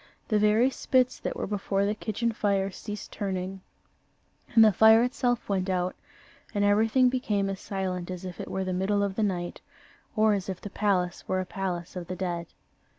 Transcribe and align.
The 0.29 0.39
very 0.39 0.71
spits 0.71 1.19
that 1.19 1.35
were 1.35 1.45
before 1.45 1.85
the 1.85 1.93
kitchen 1.93 2.31
fire 2.31 2.71
ceased 2.71 3.11
turning, 3.11 3.61
and 4.55 4.65
the 4.65 4.71
fire 4.73 5.03
itself 5.03 5.47
went 5.47 5.69
out, 5.69 5.95
and 6.55 6.65
everything 6.65 7.07
became 7.07 7.51
as 7.51 7.59
silent 7.59 8.09
as 8.09 8.25
if 8.25 8.39
it 8.41 8.49
were 8.49 8.63
the 8.63 8.73
middle 8.73 9.03
of 9.03 9.13
the 9.13 9.21
night, 9.21 9.61
or 10.15 10.33
as 10.33 10.49
if 10.49 10.59
the 10.59 10.71
palace 10.71 11.27
were 11.27 11.39
a 11.39 11.45
palace 11.45 11.95
of 11.95 12.07
the 12.07 12.15
dead. 12.15 12.47